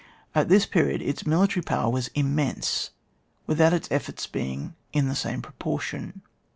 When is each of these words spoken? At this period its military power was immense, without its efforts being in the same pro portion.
At 0.33 0.49
this 0.49 0.65
period 0.65 1.03
its 1.03 1.27
military 1.27 1.61
power 1.63 1.87
was 1.91 2.07
immense, 2.15 2.89
without 3.45 3.71
its 3.71 3.87
efforts 3.91 4.25
being 4.25 4.73
in 4.91 5.07
the 5.07 5.13
same 5.15 5.43
pro 5.43 5.51
portion. 5.59 6.21